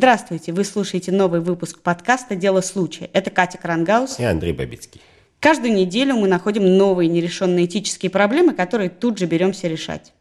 [0.00, 3.10] Здравствуйте, вы слушаете новый выпуск подкаста «Дело случая».
[3.12, 5.02] Это Катя Крангаус и Андрей Бабицкий.
[5.40, 10.14] Каждую неделю мы находим новые нерешенные этические проблемы, которые тут же беремся решать.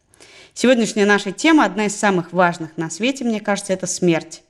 [0.53, 4.43] Сегодняшняя наша тема, одна из самых важных на свете, мне кажется, это смерть.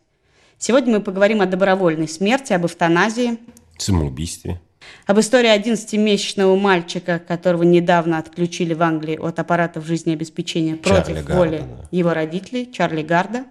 [0.57, 3.37] Сегодня мы поговорим о добровольной смерти, об эвтаназии.
[3.77, 4.59] Самоубийстве.
[5.05, 11.57] Об истории 11-месячного мальчика, которого недавно отключили в Англии от аппаратов жизнеобеспечения против Чарли воли
[11.57, 11.87] Гарда, да.
[11.91, 13.45] его родителей, Чарли Гарда.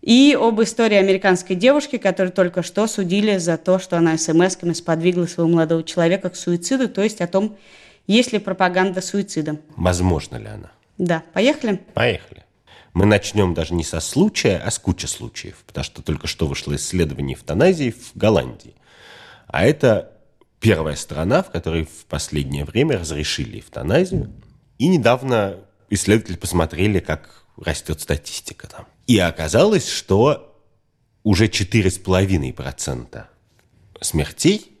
[0.00, 5.26] И об истории американской девушки, которую только что судили за то, что она смс-ками сподвигла
[5.26, 7.56] своего молодого человека к суициду, то есть о том,
[8.06, 9.60] есть ли пропаганда суицида.
[9.76, 10.70] Возможно ли она?
[10.98, 11.80] Да, поехали?
[11.94, 12.44] Поехали.
[12.94, 16.74] Мы начнем даже не со случая, а с кучи случаев, потому что только что вышло
[16.74, 18.74] исследование эвтаназии в Голландии.
[19.46, 20.12] А это
[20.58, 24.32] первая страна, в которой в последнее время разрешили эвтаназию.
[24.78, 25.56] И недавно
[25.90, 28.86] исследователи посмотрели, как растет статистика там.
[29.08, 30.54] И оказалось, что
[31.24, 33.24] уже 4,5%
[34.02, 34.78] смертей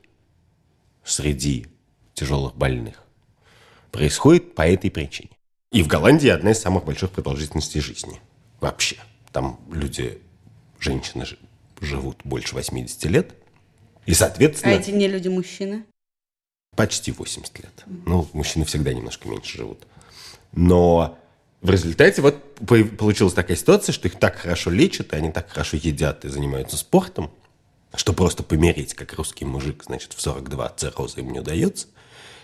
[1.02, 1.66] среди
[2.14, 3.02] тяжелых больных
[3.90, 5.30] происходит по этой причине.
[5.72, 8.20] И в Голландии одна из самых больших продолжительностей жизни.
[8.60, 8.96] Вообще.
[9.32, 10.20] Там люди,
[10.78, 11.24] женщины
[11.80, 13.34] живут больше 80 лет.
[14.04, 15.84] И, А соответственно, эти не люди мужчины?
[16.76, 17.84] почти 80 лет.
[18.06, 19.86] Ну, мужчины всегда немножко меньше живут.
[20.52, 21.18] Но
[21.60, 25.50] в результате вот по- получилась такая ситуация, что их так хорошо лечат, и они так
[25.50, 27.30] хорошо едят и занимаются спортом,
[27.94, 31.88] что просто помереть, как русский мужик, значит, в 42 цирроза им не удается.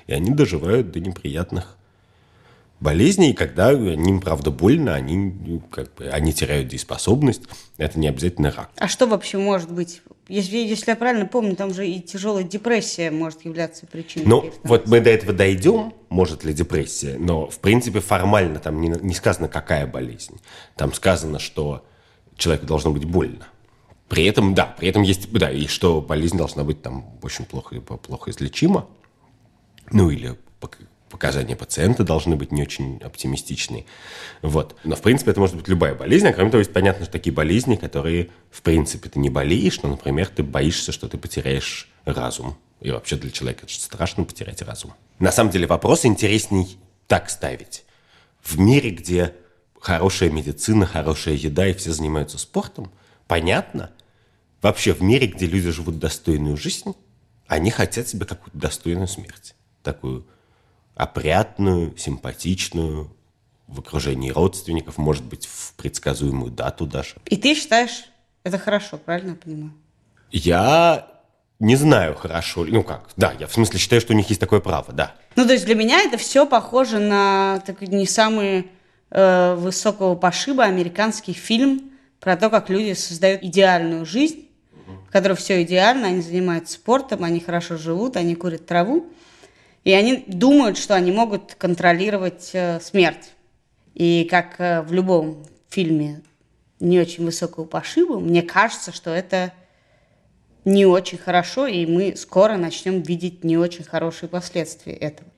[0.06, 1.76] И они доживают до неприятных
[2.84, 7.42] болезней, и когда им, правда, больно, они, ну, как бы, они теряют дееспособность.
[7.78, 8.70] Это не обязательно рак.
[8.76, 10.02] А что вообще может быть?
[10.28, 14.26] Если, если я правильно помню, там же и тяжелая депрессия может являться причиной.
[14.26, 18.88] Ну, вот мы до этого дойдем, может ли депрессия, но, в принципе, формально там не,
[18.88, 20.38] не сказано, какая болезнь.
[20.76, 21.84] Там сказано, что
[22.36, 23.48] человеку должно быть больно.
[24.08, 27.80] При этом, да, при этом есть, да, и что болезнь должна быть там очень плохо,
[27.80, 28.86] плохо излечима.
[29.90, 30.36] Ну, или
[31.14, 33.86] показания пациента должны быть не очень оптимистичные.
[34.42, 34.74] Вот.
[34.82, 36.26] Но, в принципе, это может быть любая болезнь.
[36.26, 39.90] А кроме того, есть понятно, что такие болезни, которые, в принципе, ты не болеешь, но,
[39.90, 42.58] например, ты боишься, что ты потеряешь разум.
[42.80, 44.92] И вообще для человека это страшно потерять разум.
[45.20, 47.84] На самом деле вопрос интересней так ставить.
[48.42, 49.34] В мире, где
[49.80, 52.90] хорошая медицина, хорошая еда и все занимаются спортом,
[53.28, 53.92] понятно,
[54.62, 56.92] вообще в мире, где люди живут достойную жизнь,
[57.46, 59.54] они хотят себе какую-то достойную смерть.
[59.84, 60.26] Такую
[60.94, 63.10] опрятную, симпатичную,
[63.66, 67.16] в окружении родственников, может быть, в предсказуемую дату даже.
[67.26, 68.04] И ты считаешь,
[68.42, 69.72] это хорошо, правильно я понимаю?
[70.30, 71.08] Я
[71.60, 74.60] не знаю хорошо, ну как, да, я в смысле считаю, что у них есть такое
[74.60, 75.14] право, да.
[75.36, 78.70] Ну, то есть для меня это все похоже на такой не самый
[79.10, 84.48] э, высокого пошиба американский фильм про то, как люди создают идеальную жизнь,
[85.08, 89.06] в которой все идеально, они занимаются спортом, они хорошо живут, они курят траву,
[89.84, 93.32] и они думают, что они могут контролировать э, смерть.
[93.94, 96.22] И как э, в любом фильме
[96.80, 99.52] не очень высокого пошиба, мне кажется, что это
[100.64, 105.28] не очень хорошо, и мы скоро начнем видеть не очень хорошие последствия этого.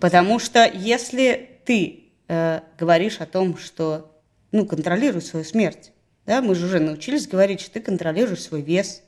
[0.00, 4.10] Потому что если ты э, говоришь о том, что
[4.52, 5.92] ну, контролируй свою смерть,
[6.26, 9.02] да, мы же уже научились говорить, что ты контролируешь свой вес,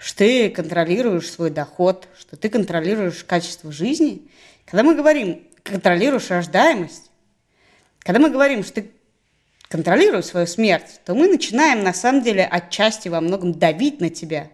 [0.00, 4.22] что ты контролируешь свой доход, что ты контролируешь качество жизни.
[4.64, 7.10] Когда мы говорим, контролируешь рождаемость,
[7.98, 8.90] когда мы говорим, что ты
[9.68, 14.48] контролируешь свою смерть, то мы начинаем на самом деле отчасти во многом давить на тебя.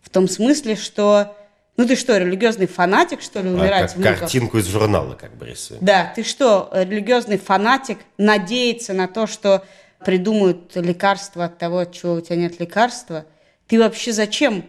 [0.00, 1.36] В том смысле, что
[1.76, 4.18] ну ты что, религиозный фанатик, что ли, А, умирать как в муках?
[4.20, 5.84] картинку из журнала как бы рисуем.
[5.84, 9.64] Да, ты что, религиозный фанатик, надеется на то, что
[10.04, 13.26] придумают лекарство от того, от чего у тебя нет лекарства?
[13.72, 14.66] Ты вообще зачем?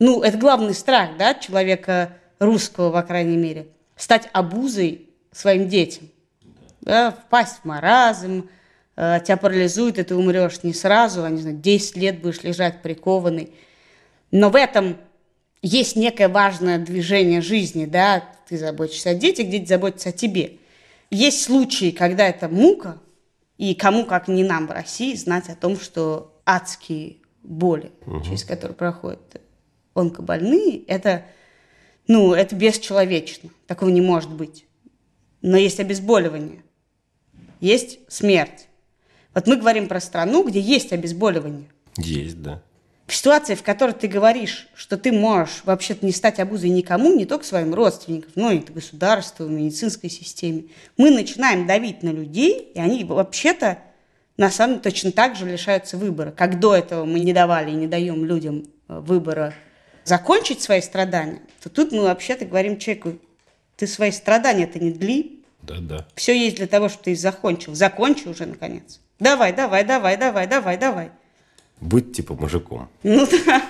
[0.00, 3.68] Ну, это главный страх, да, человека русского, по крайней мере.
[3.94, 6.08] Стать обузой своим детям.
[6.80, 8.48] Да, впасть в маразм,
[8.96, 12.82] э, тебя парализует, и ты умрешь не сразу, а, не знаю, 10 лет будешь лежать
[12.82, 13.52] прикованный.
[14.32, 14.96] Но в этом
[15.62, 20.56] есть некое важное движение жизни, да, ты заботишься о детях, дети заботятся о тебе.
[21.12, 22.98] Есть случаи, когда это мука,
[23.58, 27.17] и кому, как не нам в России, знать о том, что адские
[27.48, 27.90] боли,
[28.24, 29.40] через которые проходят
[29.94, 31.24] онкобольные, это,
[32.06, 34.66] ну, это бесчеловечно, такого не может быть.
[35.40, 36.62] Но есть обезболивание,
[37.60, 38.68] есть смерть.
[39.34, 41.66] Вот мы говорим про страну, где есть обезболивание.
[41.96, 42.62] Есть, да.
[43.06, 47.24] В ситуации, в которой ты говоришь, что ты можешь вообще-то не стать обузой никому, не
[47.24, 50.64] только своим родственникам, но и государству, медицинской системе,
[50.98, 53.78] мы начинаем давить на людей, и они вообще-то
[54.38, 56.30] на самом деле точно так же лишаются выбора.
[56.30, 59.52] Как до этого мы не давали и не даем людям э, выбора
[60.04, 63.18] закончить свои страдания, то тут мы вообще-то говорим человеку,
[63.76, 65.42] ты свои страдания-то не дли.
[65.62, 66.06] Да, да.
[66.14, 67.74] Все есть для того, чтобы ты их закончил.
[67.74, 69.00] Закончи уже, наконец.
[69.18, 71.10] Давай, давай, давай, давай, давай, давай.
[71.80, 72.88] Будь типа мужиком.
[73.02, 73.62] Ну да.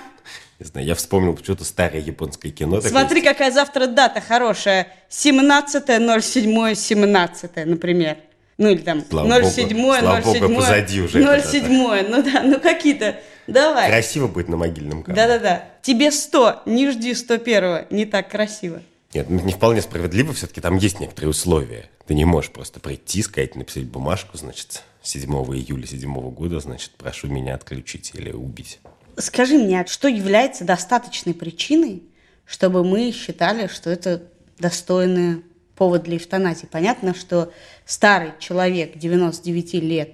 [0.59, 2.81] Не знаю, я вспомнил почему-то старое японское кино.
[2.81, 4.87] Смотри, какая завтра дата хорошая.
[5.09, 8.17] 17.07.17, например.
[8.59, 9.69] Ну или там Слава богу, 07
[9.99, 13.15] слава богу, 07 позади уже эта 07 ну да, ну какие-то.
[13.47, 13.87] Давай.
[13.89, 15.15] Красиво будет на могильном камне.
[15.15, 15.63] Да-да-да.
[15.81, 18.81] Тебе 100, не жди 101 не так красиво.
[19.13, 21.89] Нет, ну, не вполне справедливо, все-таки там есть некоторые условия.
[22.05, 27.27] Ты не можешь просто прийти, сказать, написать бумажку, значит, 7 июля 7 года, значит, прошу
[27.27, 28.79] меня отключить или убить.
[29.17, 32.03] Скажи мне, а что является достаточной причиной,
[32.45, 34.23] чтобы мы считали, что это
[34.59, 35.43] достойный
[35.79, 36.67] повод для эвтаназии?
[36.67, 37.51] Понятно, что
[37.85, 40.11] старый человек 99 лет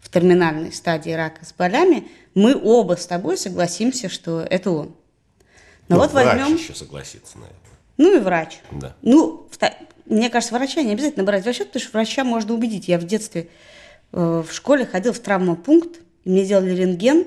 [0.00, 4.96] в терминальной стадии рака с болями, мы оба с тобой согласимся, что это он.
[5.88, 6.56] Но Ну, вот врач возьмем...
[6.56, 7.54] еще согласится на это.
[7.98, 8.58] Ну и врач.
[8.72, 8.96] Да.
[9.02, 9.74] Ну, вта-
[10.06, 12.88] мне кажется, врача не обязательно брать в расчет, потому что врача можно убедить.
[12.88, 13.48] Я в детстве
[14.12, 17.26] э, в школе ходил в травмопункт, и мне делали рентген,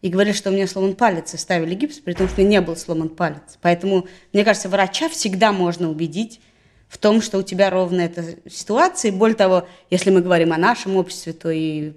[0.00, 2.76] и говорили, что у меня сломан палец, и ставили гипс, при том, что не был
[2.76, 3.58] сломан палец.
[3.60, 6.40] Поэтому, мне кажется, врача всегда можно убедить
[6.88, 9.10] в том, что у тебя ровно эта ситуация.
[9.10, 11.92] И более того, если мы говорим о нашем обществе, то и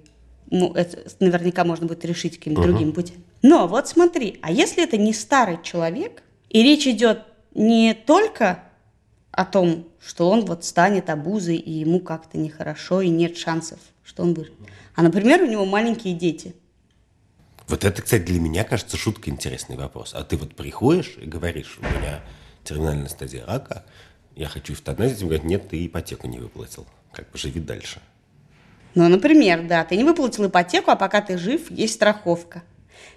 [0.50, 3.24] ну, это наверняка можно будет решить каким-то другим путем.
[3.42, 7.24] Но вот смотри, а если это не старый человек, и речь идет
[7.56, 8.64] не только
[9.32, 14.24] о том, что он вот станет обузой, и ему как-то нехорошо, и нет шансов, что
[14.24, 14.58] он выживет.
[14.96, 16.54] А, например, у него маленькие дети.
[17.68, 20.14] Вот это, кстати, для меня кажется шутка интересный вопрос.
[20.14, 22.20] А ты вот приходишь и говоришь, у меня
[22.66, 23.86] терминальная стадия рака,
[24.36, 26.86] я хочу эвтаназию, тебе говорят, нет, ты ипотеку не выплатил.
[27.12, 28.00] Как бы живи дальше.
[28.96, 32.64] Ну, например, да, ты не выплатил ипотеку, а пока ты жив, есть страховка.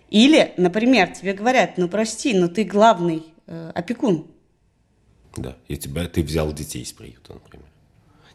[0.08, 4.26] Или, например, тебе говорят, ну прости, но ты главный э, опекун.
[5.36, 7.66] Да, и тебя, ты взял детей из приюта, например.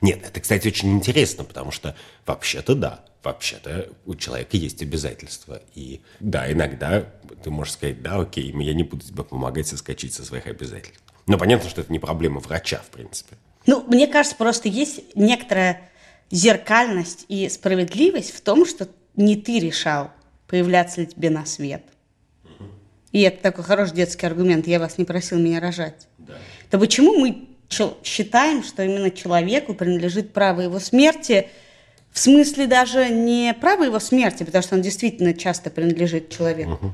[0.02, 1.96] Нет, это, кстати, очень интересно, потому что
[2.26, 5.62] вообще-то да, вообще-то у человека есть обязательства.
[5.76, 7.06] И да, иногда
[7.44, 11.04] ты можешь сказать, да, окей, я не буду тебе помогать соскочить со своих обязательств.
[11.30, 13.36] Но понятно, что это не проблема врача, в принципе.
[13.68, 15.80] Ну, мне кажется, просто есть некоторая
[16.31, 20.10] зеркальность и справедливость в том, что не ты решал,
[20.48, 21.84] появляться ли тебе на свет.
[23.12, 24.66] И это такой хороший детский аргумент.
[24.66, 26.08] Я вас не просил меня рожать.
[26.72, 27.48] То почему мы
[28.04, 31.48] считаем, что именно человеку принадлежит право его смерти,
[32.12, 36.92] в смысле даже не право его смерти, потому что он действительно часто принадлежит человеку,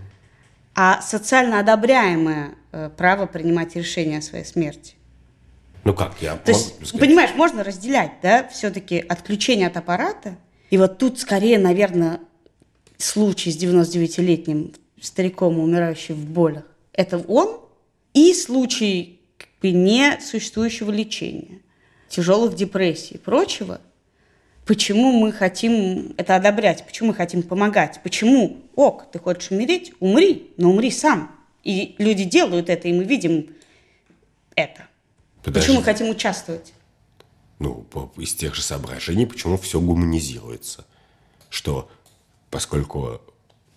[0.75, 2.55] а социально одобряемое
[2.97, 4.95] право принимать решение о своей смерти.
[5.83, 10.37] Ну как, я То есть, сказать, понимаешь, можно разделять, да, все-таки отключение от аппарата.
[10.71, 12.19] И вот тут скорее, наверное,
[12.97, 16.63] случай с 99-летним стариком, умирающим в болях.
[16.91, 17.61] Это он
[18.13, 21.59] и случай как бы, несуществующего лечения,
[22.09, 23.79] тяжелых депрессий и прочего.
[24.65, 26.83] Почему мы хотим это одобрять?
[26.87, 27.99] Почему мы хотим помогать?
[28.01, 28.63] Почему?
[28.75, 29.93] Ок, ты хочешь умереть?
[29.99, 31.34] Умри, но умри сам.
[31.65, 33.55] И люди делают это, и мы видим
[34.55, 34.87] это.
[35.43, 36.73] подожди, Почему мы хотим участвовать?
[37.59, 37.87] Ну,
[38.17, 40.85] из тех же соображений, почему все гуманизируется.
[41.49, 41.89] Что,
[42.51, 43.19] поскольку,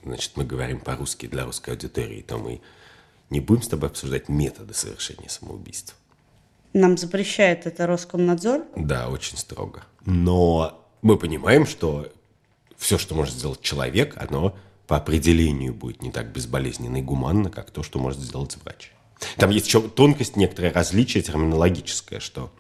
[0.05, 2.61] значит, мы говорим по-русски для русской аудитории, то мы
[3.31, 5.97] не будем с тобой обсуждать методы совершения самоубийств.
[6.75, 8.67] Нам запрещает это Роскомнадзор.
[8.77, 9.85] Да, очень строго.
[10.05, 12.12] Но мы понимаем, что
[12.77, 14.55] все, что может сделать человек, оно
[14.88, 18.90] по определению будет не так безболезненно и гуманно, как то, что может сделать врач.
[19.37, 22.50] Там есть еще тонкость, некоторое различие терминологическое, что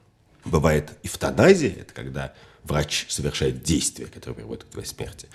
[0.44, 5.28] бывает эвтаназия, это когда врач совершает действие, которое приводит к твоей смерти,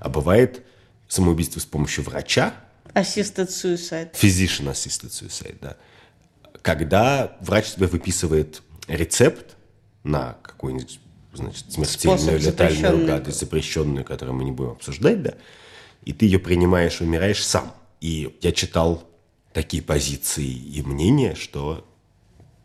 [0.00, 0.64] а бывает
[1.06, 2.54] самоубийство с помощью врача,
[2.94, 4.12] Assisted suicide.
[4.14, 5.76] Physician assisted suicide, да.
[6.62, 9.56] Когда врач тебе выписывает рецепт
[10.02, 10.98] на какую-нибудь,
[11.34, 15.34] значит, смертельную Способ летальную гадость, запрещенную, которую мы не будем обсуждать, да,
[16.08, 17.70] и ты ее принимаешь и умираешь сам.
[18.00, 19.06] И я читал
[19.52, 21.86] такие позиции и мнения, что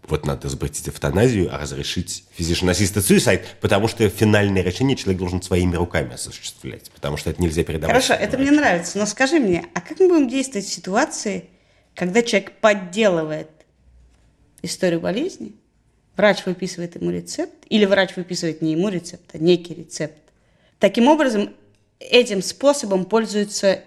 [0.08, 5.42] вот надо запретить эвтаназию, а разрешить physician assisted suicide, потому что финальное решение человек должен
[5.42, 7.94] своими руками осуществлять, потому что это нельзя передавать.
[7.94, 8.98] Хорошо, это мне нравится.
[8.98, 11.50] Но скажи мне, а как мы будем действовать в ситуации,
[11.96, 13.50] когда человек подделывает
[14.62, 15.54] историю болезни,
[16.16, 20.22] врач выписывает ему рецепт, или врач выписывает не ему рецепт, а некий рецепт.
[20.80, 21.54] Таким образом,
[22.10, 23.82] этим способом пользуется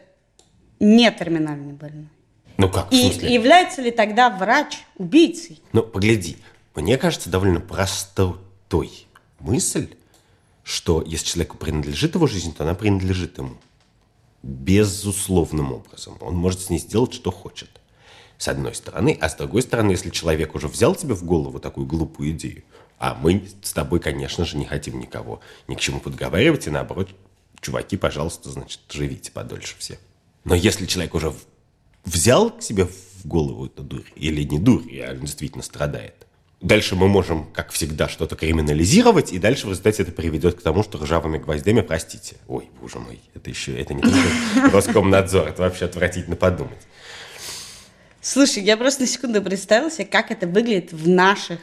[0.80, 2.08] не терминальный больной.
[2.56, 5.60] Ну как, в И является ли тогда врач убийцей?
[5.72, 6.38] Ну, погляди,
[6.74, 8.36] мне кажется довольно простой
[9.38, 9.88] мысль,
[10.62, 13.56] что если человеку принадлежит его жизнь, то она принадлежит ему.
[14.42, 16.16] Безусловным образом.
[16.20, 17.70] Он может с ней сделать, что хочет.
[18.38, 19.16] С одной стороны.
[19.20, 22.64] А с другой стороны, если человек уже взял тебе в голову такую глупую идею,
[22.98, 27.10] а мы с тобой, конечно же, не хотим никого ни к чему подговаривать, и наоборот,
[27.60, 29.98] чуваки, пожалуйста, значит, живите подольше все.
[30.44, 31.32] Но если человек уже
[32.04, 36.26] взял к себе в голову эту дурь, или не дурь, и он действительно страдает,
[36.60, 40.82] дальше мы можем, как всегда, что-то криминализировать, и дальше в результате это приведет к тому,
[40.82, 44.02] что ржавыми гвоздями, простите, ой, боже мой, это еще, это не
[44.72, 46.86] Роскомнадзор, это вообще отвратительно подумать.
[48.20, 51.60] Слушай, я просто на секунду представила себе, как это выглядит в наших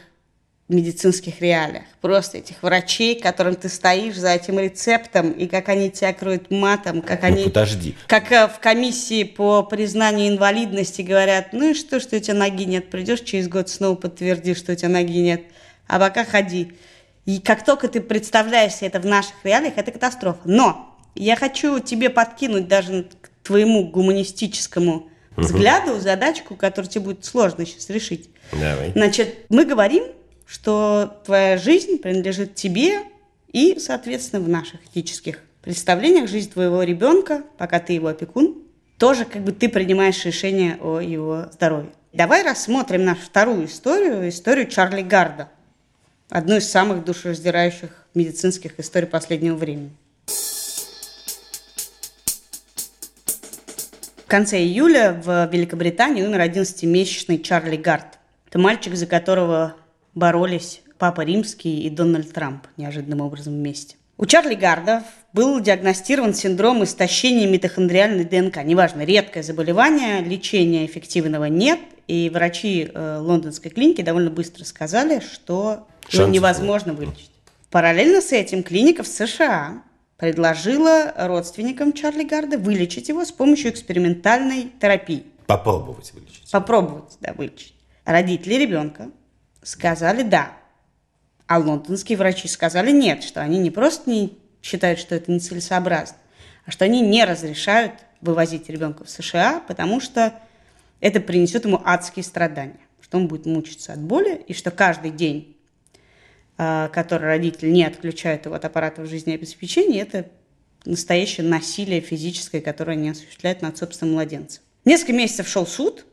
[0.69, 1.83] медицинских реалиях.
[2.01, 7.01] Просто этих врачей, которым ты стоишь за этим рецептом, и как они тебя кроют матом,
[7.01, 7.43] как ну, они...
[7.43, 7.95] подожди.
[8.07, 12.65] Как э, в комиссии по признанию инвалидности говорят, ну и что, что у тебя ноги
[12.65, 15.43] нет, придешь через год снова подтвердишь, что у тебя ноги нет,
[15.87, 16.73] а пока ходи.
[17.25, 20.41] И как только ты представляешь себе это в наших реалиях, это катастрофа.
[20.45, 27.65] Но я хочу тебе подкинуть даже к твоему гуманистическому взгляду задачку, которую тебе будет сложно
[27.65, 28.29] сейчас решить.
[28.51, 28.91] Давай.
[28.91, 30.03] Значит, мы говорим
[30.53, 32.99] что твоя жизнь принадлежит тебе
[33.51, 38.61] и, соответственно, в наших этических представлениях жизнь твоего ребенка, пока ты его опекун,
[38.99, 41.91] тоже как бы ты принимаешь решение о его здоровье.
[42.13, 45.49] Давай рассмотрим нашу вторую историю, историю Чарли Гарда,
[46.29, 49.89] одну из самых душераздирающих медицинских историй последнего времени.
[54.17, 58.19] В конце июля в Великобритании умер 11-месячный Чарли Гард.
[58.49, 59.75] Это мальчик, за которого
[60.15, 63.97] боролись Папа Римский и Дональд Трамп неожиданным образом вместе.
[64.17, 65.03] У Чарли Гарда
[65.33, 68.63] был диагностирован синдром истощения митохондриальной ДНК.
[68.63, 75.87] Неважно, редкое заболевание, лечения эффективного нет, и врачи э, лондонской клиники довольно быстро сказали, что
[76.09, 77.31] его невозможно вылечить.
[77.69, 79.81] Параллельно с этим клиника в США
[80.17, 85.23] предложила родственникам Чарли Гарда вылечить его с помощью экспериментальной терапии.
[85.47, 86.49] Попробовать вылечить.
[86.51, 87.73] Попробовать, да, вылечить.
[88.05, 89.09] Родители ребенка
[89.63, 90.53] сказали «да».
[91.47, 96.17] А лондонские врачи сказали «нет», что они не просто не считают, что это нецелесообразно,
[96.65, 100.33] а что они не разрешают вывозить ребенка в США, потому что
[101.01, 105.57] это принесет ему адские страдания, что он будет мучиться от боли, и что каждый день,
[106.57, 110.29] а, который родитель не отключает его от аппаратов жизнеобеспечения, это
[110.85, 114.63] настоящее насилие физическое, которое они осуществляют над собственным младенцем.
[114.85, 116.05] Несколько месяцев шел суд,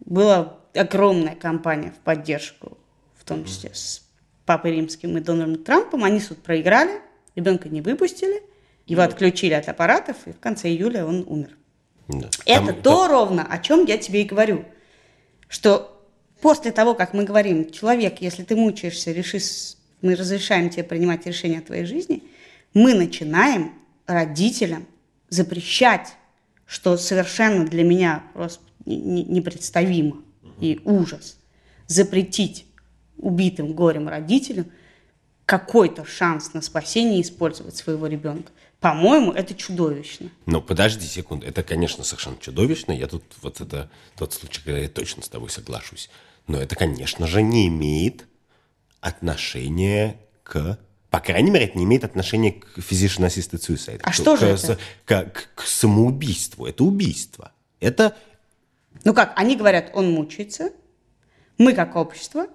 [0.00, 2.78] была огромная кампания в поддержку
[3.30, 4.02] том числе с
[4.44, 7.00] Папой Римским и Дональдом Трампом, они суд проиграли,
[7.36, 8.42] ребенка не выпустили,
[8.86, 11.56] его отключили от аппаратов, и в конце июля он умер.
[12.08, 12.28] Да.
[12.44, 13.10] Это там, то там...
[13.10, 14.64] ровно, о чем я тебе и говорю,
[15.48, 16.04] что
[16.40, 19.38] после того, как мы говорим, человек, если ты мучаешься, реши,
[20.02, 22.24] мы разрешаем тебе принимать решения о твоей жизни,
[22.74, 23.74] мы начинаем
[24.06, 24.86] родителям
[25.28, 26.08] запрещать,
[26.66, 30.22] что совершенно для меня просто непредставимо
[30.60, 31.38] и ужас,
[31.86, 32.66] запретить
[33.20, 34.66] убитым горем родителям
[35.46, 38.52] какой-то шанс на спасение использовать своего ребенка.
[38.78, 40.30] По-моему, это чудовищно.
[40.46, 41.46] Ну, подожди секунду.
[41.46, 42.92] Это, конечно, совершенно чудовищно.
[42.92, 46.08] Я тут, вот это тот случай, когда я точно с тобой соглашусь.
[46.46, 48.26] Но это, конечно же, не имеет
[49.00, 50.78] отношения к...
[51.10, 54.00] По крайней мере, это не имеет отношения к physician assisted suicide.
[54.02, 54.78] А к, что же к, это?
[55.04, 56.64] К, к, к самоубийству.
[56.64, 57.52] Это убийство.
[57.80, 58.16] Это...
[59.04, 60.70] Ну как, они говорят, он мучается.
[61.58, 62.46] Мы, как общество,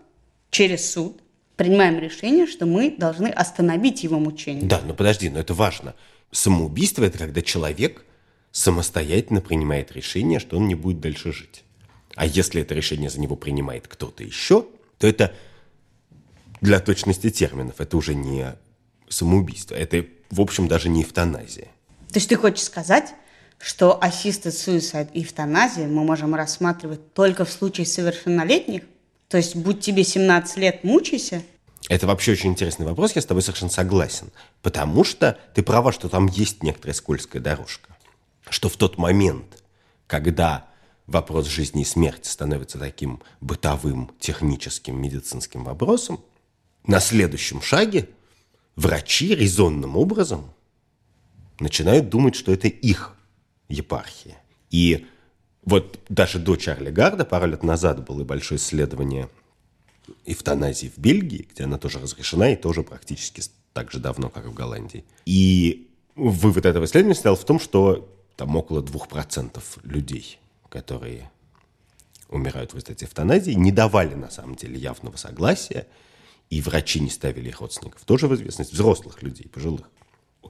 [0.56, 1.22] через суд
[1.58, 4.64] принимаем решение, что мы должны остановить его мучение.
[4.64, 5.96] Да, но подожди, но это важно.
[6.32, 8.06] Самоубийство– это когда человек
[8.54, 11.66] самостоятельно принимает решение, что он не будет дальше жить.
[12.16, 14.66] А если это решение за него принимает кто-то еще,
[14.98, 15.34] то это
[16.62, 18.56] для точности терминов, это уже не
[19.10, 21.68] самоубийство, это, в общем, даже не эвтаназия.
[22.14, 23.14] То есть ты хочешь сказать,
[23.60, 28.84] что assisted suicide и эвтаназия мы можем рассматривать только в случае совершеннолетних?
[29.28, 31.44] То есть, будь тебе 17 лет, мучайся.
[31.90, 34.32] Это вообще очень интересный вопрос, я с тобой совершенно согласен.
[34.62, 37.96] Потому что ты права, что там есть некоторая скользкая дорожка.
[38.50, 39.64] Что в тот момент,
[40.08, 40.68] когда
[41.08, 46.20] вопрос жизни и смерти становится таким бытовым, техническим, медицинским вопросом,
[46.86, 48.10] на следующем шаге
[48.76, 50.54] врачи резонным образом
[51.60, 53.16] начинают думать, что это их
[53.70, 54.38] епархия.
[54.70, 55.08] И
[55.66, 59.30] вот даже до Чарли Гарда пару лет назад было большое исследование
[60.26, 63.42] эвтаназии в Бельгии, где она тоже разрешена и тоже практически
[63.74, 65.04] так же давно, как и в Голландии.
[65.26, 71.32] И вывод этого исследования стоял в том, что там около 2% людей, которые
[72.30, 75.88] умирают в результате эвтаназии, не давали на самом деле явного согласия
[76.50, 78.04] и врачи не ставили их родственников.
[78.06, 79.90] Тоже в известность взрослых людей, пожилых.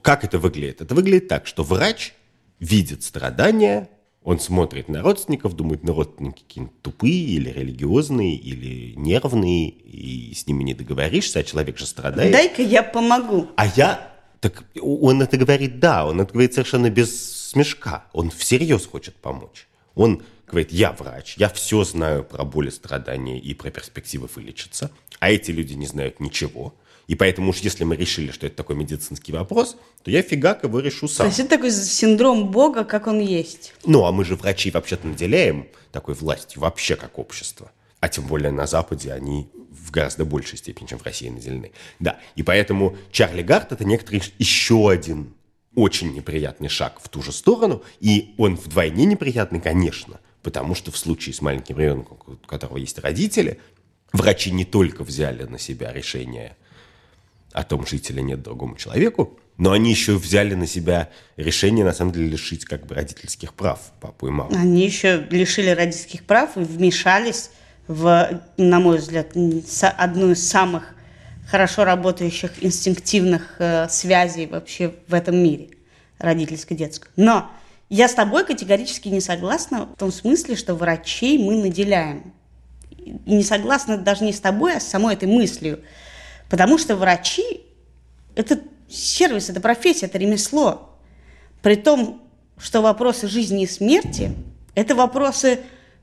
[0.02, 0.82] Как это выглядит?
[0.82, 2.12] Это выглядит так, что врач
[2.60, 3.88] видит страдания,
[4.26, 10.48] он смотрит на родственников, думает, на родственники какие-нибудь тупые или религиозные, или нервные, и с
[10.48, 12.32] ними не договоришься, а человек же страдает.
[12.32, 13.46] Дай-ка я помогу.
[13.56, 14.12] А я...
[14.40, 18.06] Так он это говорит, да, он это говорит совершенно без смешка.
[18.12, 19.68] Он всерьез хочет помочь.
[19.94, 24.90] Он говорит, я врач, я все знаю про боли, страдания и про перспективы вылечиться,
[25.20, 26.74] а эти люди не знают ничего.
[27.06, 30.80] И поэтому уж если мы решили, что это такой медицинский вопрос, то я фигак его
[30.80, 31.26] решу сам.
[31.26, 33.74] То есть это такой синдром Бога, как он есть.
[33.84, 37.70] Ну, а мы же врачи вообще-то наделяем такой властью вообще как общество.
[38.00, 41.72] А тем более на Западе они в гораздо большей степени, чем в России наделены.
[42.00, 45.34] Да, и поэтому Чарли Гарт– это некоторый еще один
[45.76, 50.96] очень неприятный шаг в ту же сторону, и он вдвойне неприятный, конечно, потому что в
[50.96, 53.60] случае с маленьким ребенком, у которого есть родители,
[54.12, 56.56] врачи не только взяли на себя решение
[57.56, 61.08] о том, жить или нет другому человеку, но они еще взяли на себя
[61.38, 64.54] решение, на самом деле, лишить как бы родительских прав папу и маму.
[64.54, 67.50] Они еще лишили родительских прав и вмешались
[67.88, 69.28] в, на мой взгляд,
[69.96, 70.94] одну из самых
[71.48, 75.70] хорошо работающих инстинктивных э, связей вообще в этом мире,
[76.18, 77.10] родительско-детскую.
[77.16, 77.50] Но
[77.88, 82.34] я с тобой категорически не согласна в том смысле, что врачей мы наделяем.
[83.24, 85.80] Не согласна даже не с тобой, а с самой этой мыслью.
[86.48, 87.62] Потому что врачи–
[88.34, 90.96] это сервис, это профессия, это ремесло.
[91.62, 92.22] При том,
[92.58, 94.32] что вопросы жизни и смерти–
[94.74, 95.60] это вопросы,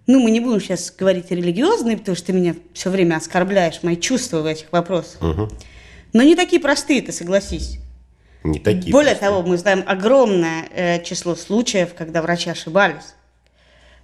[0.07, 3.95] ну, мы не будем сейчас говорить религиозные, потому что ты меня все время оскорбляешь, мои
[3.95, 5.21] чувства в этих вопросах.
[5.21, 5.49] Угу.
[6.13, 7.79] Но не такие простые, ты согласись.
[8.43, 9.29] Не такие Более простые.
[9.29, 13.15] того, мы знаем огромное э, число случаев, когда врачи ошибались.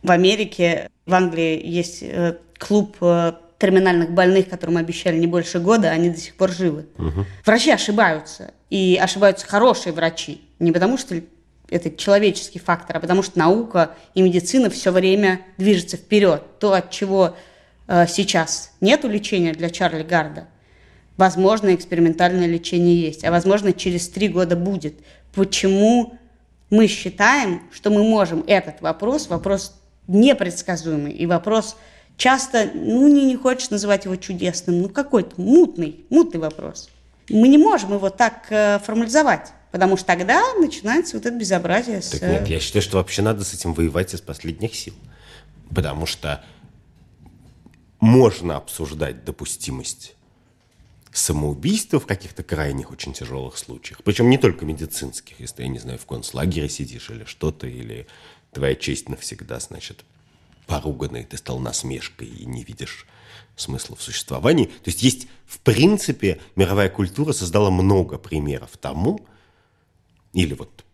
[0.01, 5.89] В Америке, в Англии есть э, клуб э, терминальных больных, которым обещали не больше года,
[5.91, 6.87] они до сих пор живы.
[6.97, 7.25] Угу.
[7.45, 8.53] Врачи ошибаются.
[8.69, 10.41] И ошибаются хорошие врачи.
[10.59, 11.21] Не потому что
[11.69, 16.41] это человеческий фактор, а потому что наука и медицина все время движется вперед.
[16.59, 17.35] То, от чего
[17.87, 20.47] э, сейчас нет лечения для Чарли Гарда,
[21.17, 24.95] возможно, экспериментальное лечение есть, а возможно, через три года будет.
[25.33, 26.17] Почему
[26.69, 29.75] мы считаем, что мы можем этот вопрос, вопрос
[30.07, 31.75] непредсказуемый и вопрос
[32.19, 36.89] часто, ну, не, не хочешь называть его чудесным, ну, какой-то мутный, мутный вопрос.
[37.29, 39.53] Мы не можем его так э, формализовать.
[39.71, 42.01] Потому что тогда начинается вот это безобразие.
[42.01, 42.09] С...
[42.09, 44.95] Так нет, я считаю, что вообще надо с этим воевать из последних сил.
[45.73, 46.43] Потому что
[47.99, 50.15] можно обсуждать допустимость
[51.11, 54.01] самоубийства в каких-то крайних очень тяжелых случаях.
[54.03, 58.07] Причем не только медицинских, если, я не знаю, в концлагере сидишь или что-то, или
[58.51, 60.03] твоя честь навсегда, значит,
[60.69, 63.07] поруганный, ты стал насмешкой и не видишь
[63.55, 64.65] смысла в существовании.
[64.65, 69.19] То есть есть, в принципе, мировая культура создала много примеров тому,
[70.31, 70.85] или вот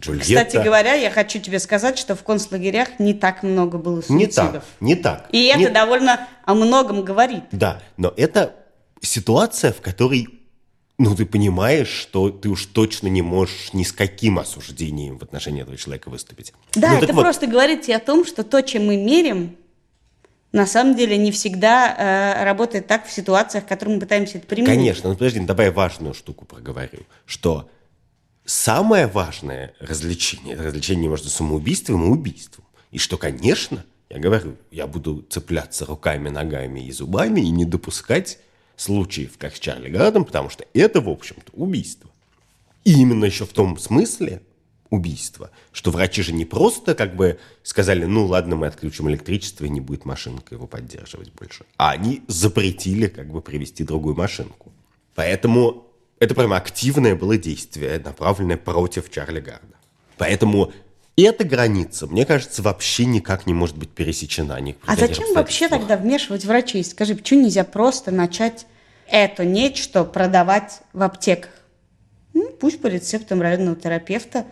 [0.00, 0.46] Джульетта.
[0.46, 4.64] Кстати говоря, я хочу тебе сказать, что в концлагерях не так много было суицидов.
[4.80, 5.28] Не так, не так.
[5.32, 5.68] И это не...
[5.68, 7.44] довольно о многом говорит.
[7.52, 8.54] Да, но это
[9.02, 10.28] ситуация, в которой
[10.96, 15.62] ну, ты понимаешь, что ты уж точно не можешь ни с каким осуждением в отношении
[15.62, 16.52] этого человека выступить.
[16.74, 17.22] Да, ну, это вот.
[17.22, 19.56] просто говорит тебе о том, что то, чем мы мерим,
[20.52, 21.96] на самом деле не всегда
[22.38, 24.70] э, работает так в ситуациях, в которых мы пытаемся это применить.
[24.70, 27.68] Конечно, но подожди, ну, давай важную штуку проговорю, что
[28.44, 32.64] самое важное развлечение– это развлечение между самоубийством и убийством.
[32.92, 38.38] И что, конечно, я говорю, я буду цепляться руками, ногами и зубами и не допускать
[38.76, 42.10] случаев, как с Чарли Градом, потому что это, в общем-то, убийство.
[42.84, 44.42] И именно еще в том смысле
[44.90, 49.70] убийство, что врачи же не просто как бы сказали, ну ладно, мы отключим электричество и
[49.70, 54.72] не будет машинка его поддерживать больше, а они запретили как бы привести другую машинку.
[55.14, 55.86] Поэтому
[56.18, 59.74] это прямо активное было действие, направленное против Чарли Гарда.
[60.16, 60.72] Поэтому
[61.22, 64.58] эта граница, мне кажется, вообще никак не может быть пересечена.
[64.86, 66.84] А зачем вообще тогда вмешивать врачей?
[66.84, 68.66] Скажи, почему нельзя просто начать
[69.08, 71.50] это нечто продавать в аптеках?
[72.32, 74.44] Ну, пусть по рецептам районного терапевта.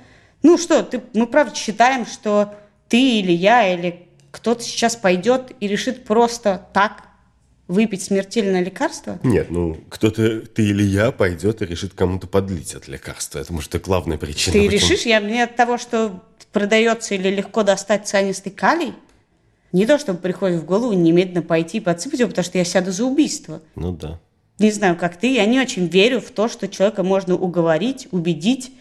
[0.42, 2.55] Ну что, ты, мы правда считаем, что
[2.88, 7.09] ты или я, или кто-то сейчас пойдет и решит просто так
[7.68, 9.18] выпить смертельное лекарство?
[9.22, 13.38] Нет, ну, кто-то, ты или я, пойдет и решит кому-то подлить это лекарство.
[13.38, 14.53] Это, может, это главная причина.
[14.53, 14.90] Ты почему...
[14.90, 15.07] решишь?
[15.07, 16.22] Я, мне от того, что
[16.53, 18.95] продается или легко достать цианистый калий,
[19.73, 22.93] не то, чтобы приходит в голову немедленно пойти и подсыпать его, потому что я сяду
[22.93, 23.62] за убийство.
[23.75, 24.21] Ну да.
[24.59, 28.73] Не знаю, как ты, я не очень верю в то, что человека можно уговорить, убедить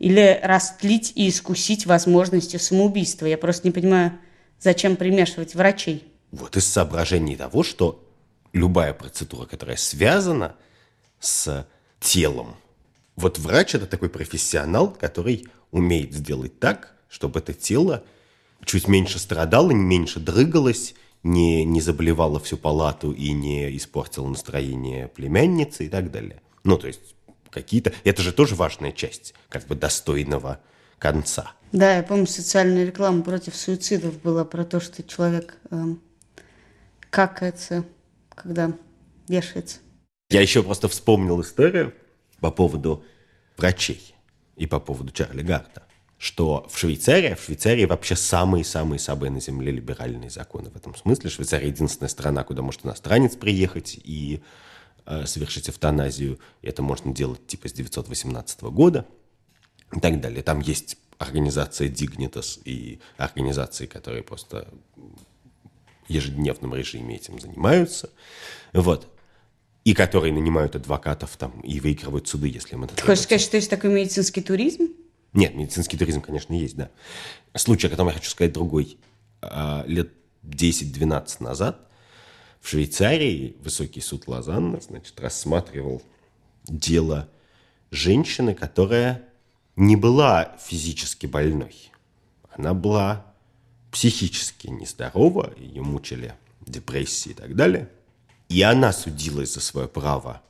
[0.00, 3.26] или растлить и искусить возможностью самоубийства.
[3.26, 4.18] Я просто не понимаю,
[4.58, 6.04] зачем примешивать врачей.
[6.32, 8.04] Вот из соображений того, что
[8.52, 10.56] любая процедура, которая связана
[11.20, 11.66] с
[12.00, 12.56] телом.
[13.14, 18.04] Вот врач– это такой профессионал, который умеет сделать так, чтобы это тело
[18.64, 25.86] чуть меньше страдало, меньше дрыгалось, не, не заболевало всю палату и не испортило настроение племянницы
[25.86, 26.40] и так далее.
[26.64, 27.14] Ну, то есть
[27.50, 27.92] какие-то...
[28.04, 30.60] Это же тоже важная часть как бы достойного
[30.98, 31.52] конца.
[31.72, 36.00] Да, я помню, социальная реклама против суицидов была про то, что человек эм,
[37.10, 37.84] какается,
[38.30, 38.72] когда
[39.28, 39.78] вешается.
[40.30, 41.92] Я еще просто вспомнил историю
[42.40, 43.04] по поводу
[43.56, 44.14] врачей
[44.56, 45.84] и по поводу Чарли Гарта,
[46.20, 51.30] что в Швейцарии, в Швейцарии вообще самые-самые-самые на земле либеральные законы в этом смысле.
[51.30, 54.42] Швейцария единственная страна, куда может иностранец приехать и
[55.06, 56.38] э, совершить эвтаназию.
[56.60, 59.06] И это можно делать типа с 918 года
[59.96, 60.42] и так далее.
[60.42, 64.68] Там есть организация Dignitas и организации, которые просто
[66.06, 68.10] в ежедневном режиме этим занимаются.
[68.74, 69.08] Вот
[69.84, 73.56] и которые нанимают адвокатов там и выигрывают суды, если им это Ты хочешь сказать, что
[73.56, 74.90] есть такой медицинский туризм?
[75.32, 76.90] Нет, медицинский туризм, конечно, есть, да.
[77.54, 78.98] Случай, о котором я хочу сказать другой.
[79.42, 80.12] А, лет
[80.44, 81.88] 10-12 назад
[82.60, 86.02] в Швейцарии высокий суд Лозанна, значит, рассматривал
[86.64, 87.28] дело
[87.90, 89.22] женщины, которая
[89.76, 91.74] не была физически больной.
[92.50, 93.24] Она была
[93.90, 96.34] психически нездорова, ее мучили
[96.66, 97.88] депрессии и так далее–
[98.50, 100.42] и она судилась за свое право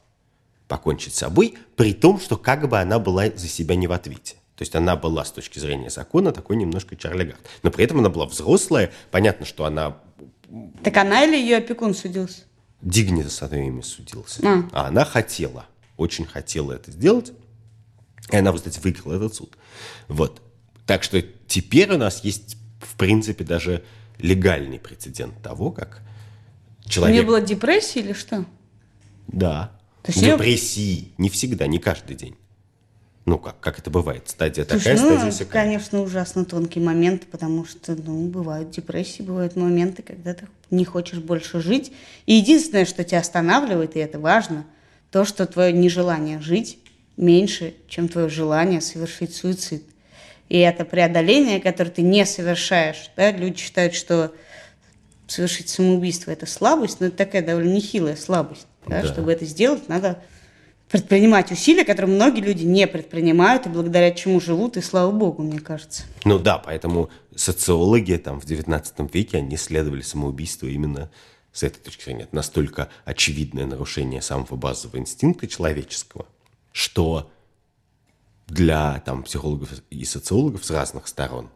[0.67, 4.37] покончить с собой, при том, что как бы она была за себя не в ответе.
[4.61, 7.41] То есть она была с точки зрения закона такой немножко Чарли Гард.
[7.63, 8.93] Но при этом она была взрослая.
[9.11, 9.97] Понятно, что она...
[10.85, 12.43] Так она или ее опекун судился?
[12.83, 14.43] Дигнита с имя судился.
[14.47, 14.69] А.
[14.73, 15.65] а она хотела,
[15.97, 17.33] очень хотела это сделать.
[18.31, 19.57] И она, кстати, выиграла этот суд.
[20.09, 20.43] Вот.
[20.85, 23.83] Так что теперь у нас есть, в принципе, даже
[24.19, 26.03] легальный прецедент того, как
[26.85, 27.15] человек...
[27.15, 28.45] У нее была депрессия или что?
[29.27, 29.73] Да.
[30.03, 31.15] То есть Депрессии.
[31.17, 32.37] Не всегда, не каждый день.
[33.27, 34.29] Ну, как, как это бывает?
[34.29, 35.63] Стадия Слушай, такая, ну, стадия всякая.
[35.65, 41.19] конечно, ужасно тонкий момент, потому что, ну, бывают депрессии, бывают моменты, когда ты не хочешь
[41.19, 41.93] больше жить.
[42.27, 44.65] И единственное, что тебя останавливает, и это важно,
[45.11, 46.79] то, что твое нежелание жить
[47.17, 49.85] меньше, чем твое желание совершить суицид.
[50.49, 53.11] И это преодоление, которое ты не совершаешь.
[53.17, 53.31] Да?
[53.31, 54.33] Люди считают, что
[55.27, 58.67] совершить самоубийство– это слабость, но это такая довольно нехилая слабость.
[58.87, 59.03] Да?
[59.03, 59.09] Да.
[59.09, 60.19] Чтобы это сделать, надо
[60.91, 65.61] предпринимать усилия, которые многие люди не предпринимают, и благодаря чему живут, и слава богу, мне
[65.61, 66.03] кажется.
[66.25, 71.11] Ну да, поэтому социологи там в 19 веке, они исследовали самоубийство именно
[71.53, 72.25] с этой точки зрения.
[72.25, 76.27] Это настолько очевидное нарушение самого базового инстинкта человеческого,
[76.73, 77.31] что
[78.49, 81.51] для там, психологов и социологов с разных сторон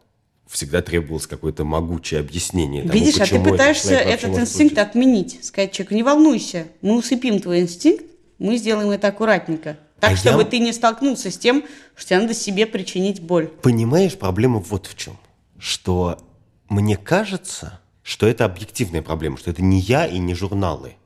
[0.47, 2.83] всегда требовалось какое-то могучее объяснение.
[2.83, 5.45] Тому, Видишь, а ты пытаешься этот, инстинкт отменить.
[5.45, 8.05] Сказать человеку, не волнуйся, мы усыпим твой инстинкт,
[8.39, 9.79] мы сделаем это аккуратненько.
[10.01, 10.45] Так, а чтобы я...
[10.45, 13.49] ты не столкнулся с тем, что тебе надо себе причинить боль.
[13.49, 15.19] Понимаешь, проблема вот в чем.
[15.59, 16.19] Что
[16.69, 20.97] мне кажется, что это объективная проблема, что это не я и не журналы.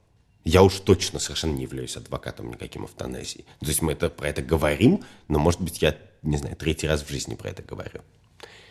[0.44, 3.44] Я уж точно совершенно не являюсь адвокатом никаким эвтаназии.
[3.60, 7.02] То есть мы это, про это говорим, но, может быть, я, не знаю, третий раз
[7.02, 8.00] в жизни про это говорю.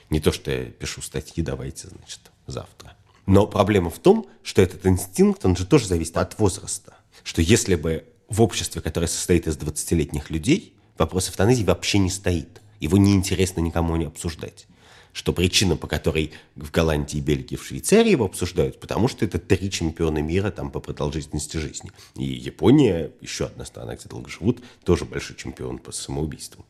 [0.10, 2.94] Не то, что я пишу статьи, давайте, значит, завтра.
[3.28, 6.96] Но проблема в том, что этот инстинкт, он же тоже зависит от возраста.
[7.24, 12.62] Что если бы в обществе, которое состоит из 20-летних людей, вопрос эвтаназии вообще не стоит.
[12.80, 14.68] Его неинтересно никому не обсуждать.
[15.14, 19.72] Что причина, по которой в Голландии, Бельгии, в Швейцарии его обсуждают, потому что это три
[19.72, 21.92] чемпиона мира там по продолжительности жизни.
[22.16, 26.66] И Япония, еще одна страна, где долго живут, тоже большой чемпион по самоубийству.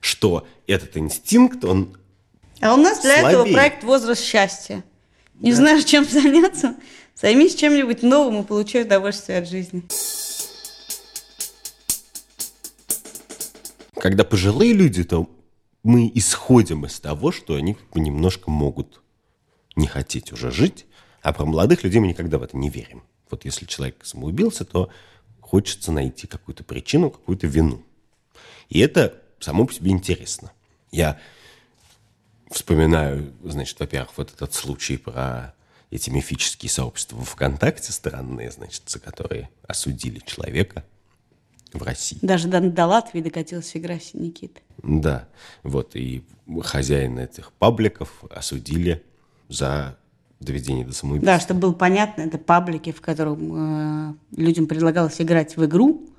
[0.00, 1.94] Что этот инстинкт, он
[2.60, 3.40] а у нас для слабее.
[3.40, 4.84] этого проект «Возраст счастья».
[5.40, 5.56] Не да.
[5.56, 6.76] знаешь, чем заняться?
[7.14, 9.82] Займись чем-нибудь новым и получай удовольствие от жизни.
[14.00, 15.28] Когда пожилые люди, то
[15.82, 19.02] мы исходим из того, что они немножко могут
[19.76, 20.86] не хотеть уже жить,
[21.20, 23.02] а про молодых людей мы никогда в это не верим.
[23.30, 24.88] Вот если человек самоубился, то
[25.40, 27.84] хочется найти какую-то причину, какую-то вину.
[28.70, 30.50] И это само по себе интересно.
[30.90, 31.18] Я
[32.50, 35.54] вспоминаю, значит, во-первых, вот этот случай про
[35.90, 40.84] эти мифические сообщества в ВКонтакте странные, значит, за которые осудили человека
[41.72, 42.18] в России.
[42.22, 44.60] Даже до, до Латвии докатился игра Никита.
[44.82, 45.28] Да,
[45.62, 46.24] вот, и
[46.62, 49.02] хозяина этих пабликов осудили
[49.48, 49.96] за
[50.40, 51.34] доведение до самоубийства.
[51.34, 56.10] Да, чтобы было понятно, это паблики, в котором э, людям предлагалось играть в игру,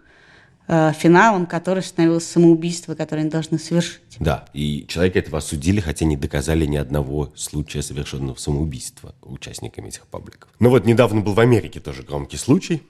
[0.73, 4.15] Э, финалом, который становилось самоубийство, которое они должны совершить.
[4.19, 10.07] Да, и человека этого осудили, хотя не доказали ни одного случая совершенного самоубийства участниками этих
[10.07, 10.49] пабликов.
[10.59, 12.83] Ну вот недавно был в Америке тоже громкий случай,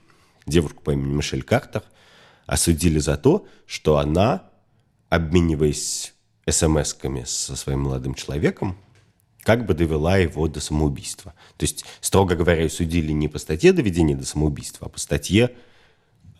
[0.46, 1.82] девушку по имени Мишель Картер
[2.46, 4.44] осудили за то, что она,
[5.08, 6.14] обмениваясь
[6.48, 8.76] смс-ками со своим молодым человеком,
[9.42, 11.34] как бы довела его до самоубийства.
[11.56, 15.52] То есть, строго говоря, судили не по статье доведения до самоубийства, а по статье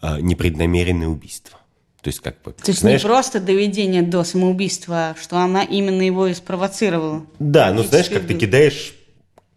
[0.01, 1.59] э, непреднамеренное убийство.
[2.01, 5.63] То есть, как бы, То есть знаешь, не просто доведение до самоубийства, а что она
[5.63, 7.27] именно его и спровоцировала.
[7.39, 8.95] Да, ну знаешь, как ты кидаешь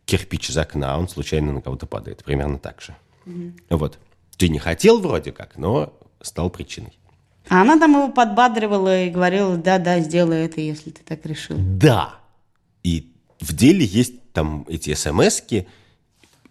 [0.05, 2.23] кирпич из окна, а он случайно на кого-то падает.
[2.23, 2.95] Примерно так же.
[3.25, 3.77] Угу.
[3.77, 3.97] Вот.
[4.37, 6.97] Ты не хотел вроде как, но стал причиной.
[7.47, 11.57] А она там его подбадривала и говорила, да-да, сделай это, если ты так решил.
[11.59, 12.15] Да.
[12.83, 15.41] И в деле есть там эти смс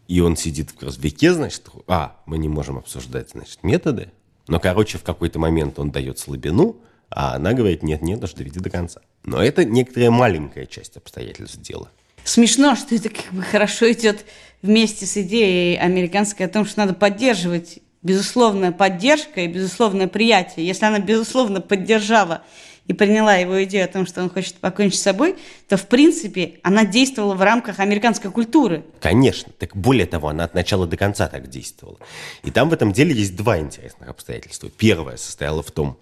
[0.07, 4.11] и он сидит в развеке, значит, а, мы не можем обсуждать, значит, методы,
[4.47, 6.77] но, короче, в какой-то момент он дает слабину,
[7.11, 9.01] а она говорит, нет-нет, даже доведи до конца.
[9.25, 11.89] Но это некоторая маленькая часть обстоятельств дела.
[12.25, 14.25] Смешно, что это как бы хорошо идет
[14.63, 20.65] вместе с идеей американской о том, что надо поддерживать безусловная поддержка и безусловное приятие.
[20.65, 22.43] Если она, безусловно, поддержала
[22.87, 25.37] и приняла его идею о том, что он хочет покончить с собой,
[25.69, 28.85] то, в принципе, она действовала в рамках американской культуры.
[29.01, 29.53] Конечно.
[29.59, 31.99] Так более того, она от начала до конца так действовала.
[32.43, 34.69] И там в этом деле есть два интересных обстоятельства.
[34.69, 35.99] Первое состояло в том,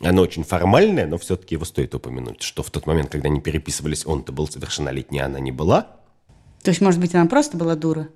[0.00, 4.04] оно очень формальное, но все-таки его стоит упомянуть, что в тот момент, когда они переписывались,
[4.04, 5.96] он-то был совершеннолетний, а она не была.
[6.62, 8.08] То есть, может быть, она просто была дура?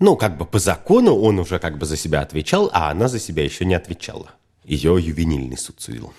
[0.00, 3.18] Ну, как бы по закону он уже как бы за себя отвечал, а она за
[3.18, 4.30] себя еще не отвечала.
[4.64, 6.12] Ее ювенильный суд судил.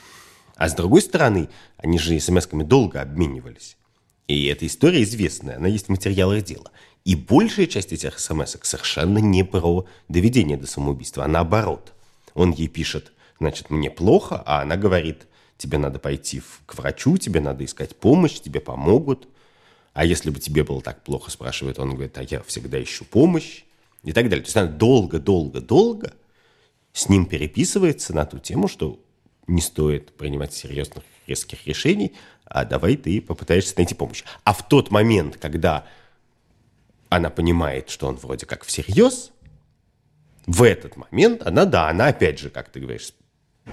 [0.58, 3.78] А с другой стороны, они же смс-ками долго обменивались.
[4.28, 6.72] И эта история известная, она есть в материалах дела.
[7.06, 11.94] И большая часть этих смс совершенно не про доведение до самоубийства, а наоборот.
[12.34, 17.40] Он ей пишет, значит, мне плохо, а она говорит, тебе надо пойти к врачу, тебе
[17.40, 19.30] надо искать помощь, тебе помогут.
[19.94, 23.64] А если бы тебе было так плохо, спрашивает он, говорит, а я всегда ищу помощь
[24.04, 24.44] и так далее.
[24.44, 26.14] То есть она долго-долго-долго
[26.94, 29.00] с ним переписывается на ту тему, что
[29.48, 32.14] не стоит принимать серьезных резких решений,
[32.46, 34.24] а давай ты попытаешься найти помощь.
[34.44, 35.86] А в тот момент, когда
[37.10, 39.32] она понимает, что он вроде как всерьез,
[40.46, 43.14] в этот момент она, да, она опять же, как ты говоришь,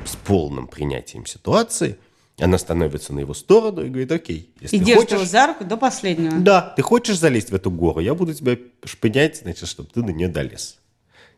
[0.04, 1.98] с, полным принятием ситуации,
[2.38, 5.12] она становится на его сторону и говорит, окей, если и держит хочешь...
[5.12, 6.38] его за руку до последнего.
[6.38, 10.10] Да, ты хочешь залезть в эту гору, я буду тебя шпынять, значит, чтобы ты на
[10.10, 10.78] нее долез.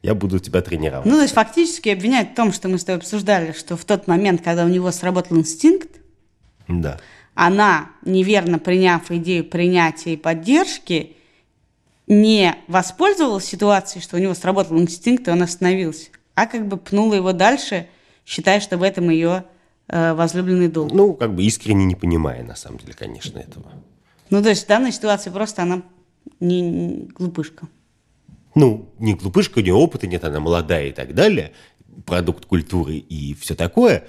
[0.02, 1.06] Я буду тебя тренировать.
[1.06, 4.06] Ну, то есть фактически обвинять в том, что мы с тобой обсуждали, что в тот
[4.06, 5.90] момент, когда у него сработал инстинкт,
[6.68, 7.00] да.
[7.34, 11.16] она, неверно приняв идею принятия и поддержки,
[12.06, 17.14] не воспользовалась ситуацией, что у него сработал инстинкт, и он остановился, а как бы пнула
[17.14, 17.88] его дальше,
[18.24, 19.44] считая, что в этом ее
[19.88, 20.92] возлюбленный долг.
[20.92, 23.72] Ну, как бы искренне не понимая, на самом деле, конечно, этого.
[24.30, 25.82] Ну, то есть в данной ситуации просто она
[26.40, 27.68] не, не глупышка.
[28.54, 31.52] Ну, не глупышка, у нее опыта нет, она молодая и так далее,
[32.04, 34.04] продукт культуры и все такое.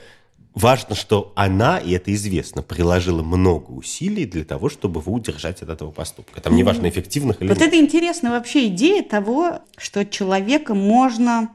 [0.55, 5.69] Важно, что она, и это известно, приложила много усилий для того, чтобы его удержать от
[5.69, 6.41] этого поступка.
[6.41, 7.59] Там неважно, эффективных или вот нет.
[7.59, 11.49] Вот это интересная вообще идея того, что человека можно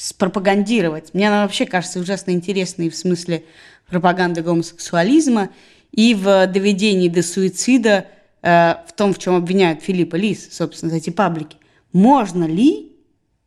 [0.00, 1.12] спропагандировать.
[1.12, 3.44] Мне она вообще кажется ужасно интересной в смысле
[3.86, 5.50] пропаганды гомосексуализма
[5.92, 8.06] и в доведении до суицида,
[8.40, 11.58] э, в том, в чем обвиняют Филиппа Лис, собственно, эти паблики.
[11.92, 12.92] Можно ли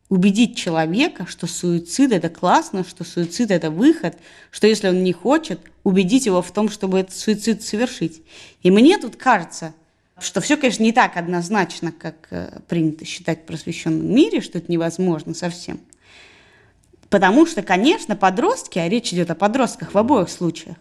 [0.08, 4.16] убедить человека, что суицид– это классно, что суицид– это выход,
[4.52, 8.22] что если он не хочет, убедить его в том, чтобы этот суицид совершить?
[8.62, 9.74] И мне тут кажется,
[10.20, 14.70] что все, конечно, не так однозначно, как э, принято считать в просвещенном мире, что это
[14.70, 15.80] невозможно совсем–
[17.14, 20.74] Потому что, конечно, подростки, а речь идет о подростках в обоих случаях,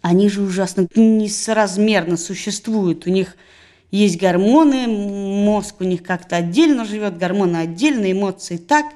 [0.00, 3.06] они же ужасно несоразмерно существуют.
[3.06, 3.36] У них
[3.90, 8.86] есть гормоны, мозг у них как-то отдельно живет, гормоны отдельно, эмоции так,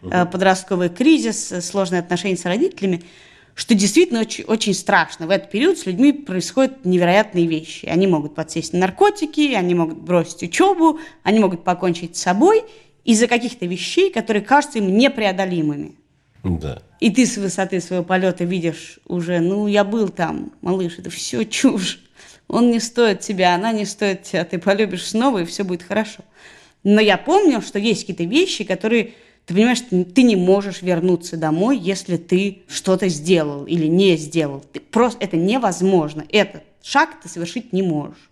[0.00, 0.10] угу.
[0.10, 3.02] подростковый кризис, сложные отношения с родителями,
[3.56, 5.26] что действительно очень, очень страшно.
[5.26, 7.86] В этот период с людьми происходят невероятные вещи.
[7.86, 12.62] Они могут подсесть на наркотики, они могут бросить учебу, они могут покончить с собой
[13.02, 15.96] из-за каких-то вещей, которые кажутся им непреодолимыми.
[16.44, 16.82] Да.
[17.00, 21.44] И ты с высоты своего полета видишь уже, ну, я был там, малыш, это все
[21.44, 22.00] чушь.
[22.48, 26.22] Он не стоит тебя, она не стоит тебя, ты полюбишь снова, и все будет хорошо.
[26.84, 29.12] Но я помню, что есть какие-то вещи, которые,
[29.46, 34.62] ты понимаешь, ты не можешь вернуться домой, если ты что-то сделал или не сделал.
[34.72, 36.24] Ты просто это невозможно.
[36.28, 38.30] Этот шаг ты совершить не можешь.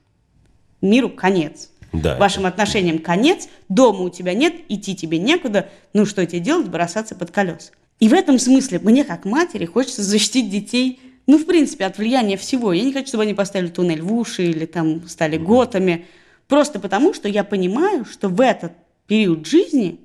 [0.81, 1.71] Миру конец.
[1.93, 2.55] Да, Вашим это...
[2.55, 7.31] отношениям конец, дома у тебя нет, идти тебе некуда, ну что тебе делать, бросаться под
[7.31, 7.73] колеса.
[8.01, 12.37] И в этом смысле мне, как матери, хочется защитить детей, ну, в принципе, от влияния
[12.37, 12.73] всего.
[12.73, 16.07] Я не хочу, чтобы они поставили туннель в уши или там стали готами.
[16.49, 18.73] Просто потому, что я понимаю, что в этот
[19.07, 20.01] период жизни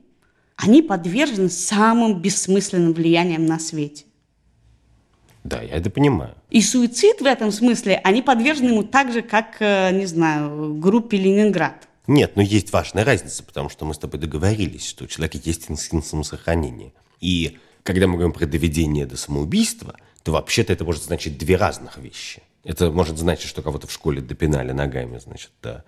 [0.58, 4.06] они подвержены самым бессмысленным влияниям на свете.
[5.44, 6.36] Да, я это понимаю.
[6.50, 11.18] И суицид в этом смысле, они подвержены ему так же, как, э, не знаю, группе
[11.18, 11.88] «Ленинград».
[12.08, 15.70] Нет, но есть важная разница, потому что мы с тобой договорились, что у человека есть
[15.70, 16.94] инстинкт самосохранения.
[17.20, 22.00] И когда мы говорим про доведение до самоубийства, то вообще-то это может значить две разных
[22.00, 22.42] вещи.
[22.64, 25.86] Это может значить, что кого-то в школе допинали ногами, значит, до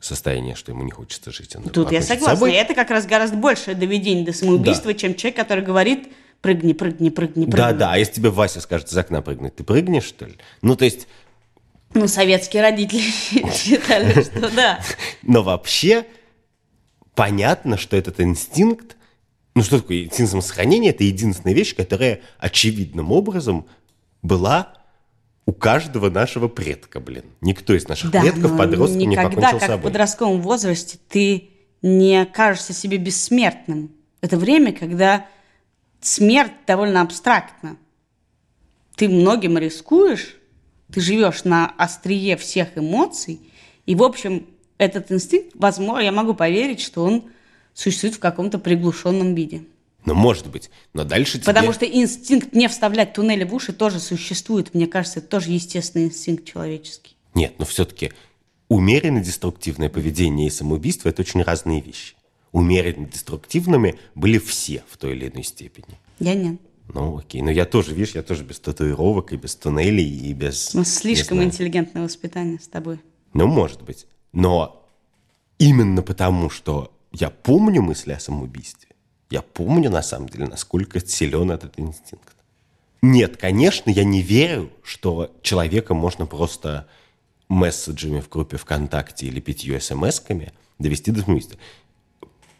[0.00, 1.54] состояния, что ему не хочется жить.
[1.54, 2.34] Он Тут я согласна.
[2.34, 2.52] Собой.
[2.52, 4.98] И это как раз гораздо большее доведение до самоубийства, да.
[4.98, 6.08] чем человек, который говорит
[6.40, 7.56] прыгни, прыгни, прыгни, прыгни.
[7.56, 7.92] Да, да.
[7.92, 10.36] А если тебе Вася скажет из окна прыгнуть, ты прыгнешь, что ли?
[10.62, 11.06] Ну, то есть...
[11.94, 13.02] Ну, советские родители
[13.54, 14.80] считали, что да.
[15.22, 16.06] Но вообще
[17.14, 18.96] понятно, что этот инстинкт,
[19.54, 20.90] ну что такое инстинкт самосохранения?
[20.90, 23.66] Это единственная вещь, которая очевидным образом
[24.22, 24.74] была
[25.46, 27.24] у каждого нашего предка, блин.
[27.40, 31.50] Никто из наших да, предков подростком не покончил как в подростковом возрасте, ты
[31.82, 33.90] не кажешься себе бессмертным.
[34.20, 35.26] Это время, когда
[36.00, 37.76] смерть довольно абстрактна.
[38.96, 40.36] Ты многим рискуешь,
[40.92, 43.40] ты живешь на острие всех эмоций,
[43.86, 44.46] и, в общем,
[44.78, 47.30] этот инстинкт, возможно, я могу поверить, что он
[47.80, 49.62] существует в каком-то приглушенном виде.
[50.04, 50.70] Ну, может быть.
[50.92, 51.46] Но дальше тебе...
[51.46, 54.74] Потому что инстинкт не вставлять туннели в уши тоже существует.
[54.74, 57.16] Мне кажется, это тоже естественный инстинкт человеческий.
[57.34, 58.12] Нет, но все-таки
[58.68, 62.14] умеренно деструктивное поведение и самоубийство– это очень разные вещи.
[62.52, 65.98] Умеренно деструктивными были все в той или иной степени.
[66.18, 66.60] Я нет.
[66.92, 67.40] Ну, окей.
[67.40, 70.74] Но я тоже, видишь, я тоже без татуировок и без туннелей и без...
[70.74, 73.00] Ну, слишком интеллигентное воспитание с тобой.
[73.32, 74.06] Ну, может быть.
[74.32, 74.86] Но
[75.58, 78.90] именно потому, что я помню мысли о самоубийстве,
[79.30, 82.34] я помню, на самом деле, насколько силен этот инстинкт.
[83.02, 86.86] Нет, конечно, я не верю, что человека можно просто
[87.48, 91.58] месседжами в группе ВКонтакте или пятью смс-ками довести до самоубийства.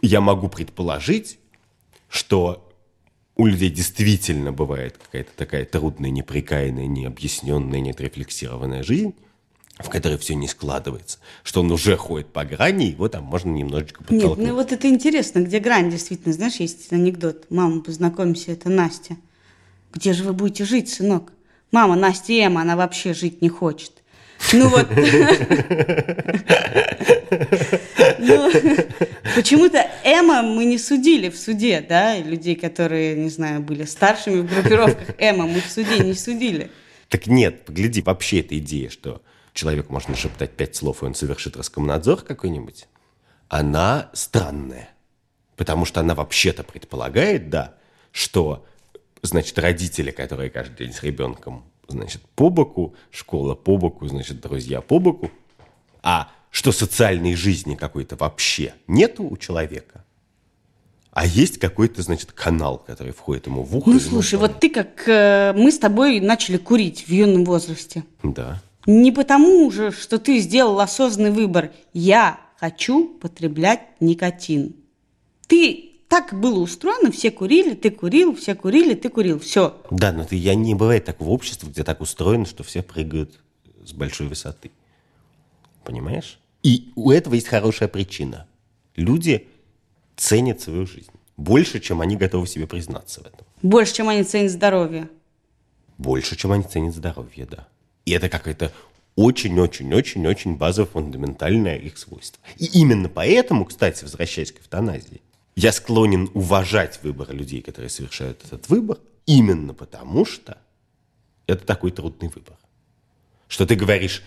[0.01, 1.39] Я могу предположить,
[2.09, 2.67] что
[3.37, 9.15] у людей действительно бывает какая-то такая трудная, неприкаянная, необъясненная, неотрефлексированная жизнь,
[9.83, 14.03] в которой все не складывается, что он уже ходит по грани, его там можно немножечко
[14.03, 14.38] подтолкнуть.
[14.38, 17.47] Нет, ну вот это интересно, где грань действительно, знаешь, есть анекдот.
[17.51, 19.16] Мама, познакомься, это Настя.
[19.93, 21.33] Где же вы будете жить, сынок?
[21.73, 23.93] Мама, Настя Эма, она вообще жить не хочет.
[24.53, 24.88] Ну вот.
[28.19, 28.51] Ну,
[29.35, 34.47] почему-то Эма мы не судили в суде, да, людей, которые, не знаю, были старшими в
[34.53, 36.71] группировках Эма мы в суде не судили.
[37.09, 41.57] Так нет, погляди, вообще эта идея, что человеку можно шептать пять слов, и он совершит
[41.57, 42.87] Роскомнадзор какой-нибудь,
[43.49, 44.91] она странная.
[45.57, 47.75] Потому что она вообще-то предполагает, да,
[48.13, 48.65] что,
[49.23, 54.81] значит, родители, которые каждый день с ребенком, значит, по боку, школа по боку, значит, друзья
[54.81, 55.31] по боку,
[56.03, 60.05] а что социальной жизни какой-то вообще нету у человека,
[61.13, 63.91] а есть какой-то, значит, канал, который входит ему в ухо.
[63.91, 65.09] Ну, слушай, вот ты как...
[65.09, 68.05] Э, мы с тобой начали курить в юном возрасте.
[68.23, 68.63] Да.
[68.87, 71.73] Не потому же, что ты сделал осознанный выбор.
[71.93, 74.75] Я хочу потреблять никотин.
[75.47, 79.81] Ты так было устроено, все курили, ты курил, все курили, ты курил, все.
[79.90, 83.38] Да, но ты, я не бывает так в обществе, где так устроено, что все прыгают
[83.85, 84.71] с большой высоты.
[85.85, 86.38] Понимаешь?
[86.62, 88.47] И у этого есть хорошая причина.
[88.97, 89.47] Люди
[90.16, 93.47] ценят свою жизнь больше, чем они готовы себе признаться в этом.
[93.62, 95.09] Больше, чем они ценят здоровье.
[95.97, 97.69] Больше, чем они ценят здоровье, да.
[98.05, 98.73] И это какое-то
[99.17, 102.43] очень-очень-очень-очень базовое, фундаментальное их свойство.
[102.57, 105.21] И именно поэтому, кстати, возвращаясь к эвтаназии,
[105.57, 110.59] я склонен уважать выбор людей, которые совершают этот выбор, именно потому что
[111.47, 112.57] это такой трудный выбор.
[113.49, 114.23] Что ты говоришь,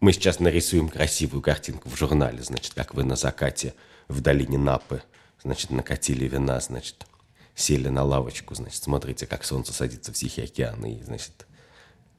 [0.00, 3.74] мы сейчас нарисуем красивую картинку в журнале, значит, как вы на закате
[4.08, 5.02] в долине Напы,
[5.42, 7.06] значит, накатили вина, значит,
[7.54, 11.46] сели на лавочку, значит, смотрите, как солнце садится в Тихий океан, и, значит,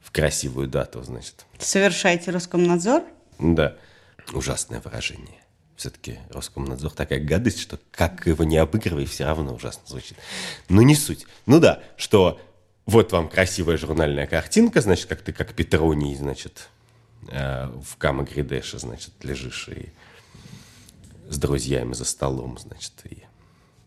[0.02, 1.46] в красивую дату, значит.
[1.58, 3.02] Совершаете Роскомнадзор?
[3.38, 3.76] Да.
[4.32, 5.42] Ужасное выражение.
[5.76, 10.16] Все-таки Роскомнадзор такая гадость, что как его не обыгрывай, все равно ужасно звучит.
[10.68, 11.26] Но не суть.
[11.46, 12.40] Ну да, что
[12.86, 16.68] вот вам красивая журнальная картинка, значит, как ты как Петроний, значит,
[17.30, 19.92] э, в Камагридеше, значит, лежишь и
[21.28, 23.24] с друзьями за столом, значит, и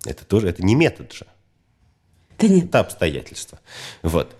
[0.06, 1.26] это тоже, это не метод же.
[2.38, 2.66] Да нет.
[2.66, 3.60] Это обстоятельства.
[4.02, 4.36] Вот.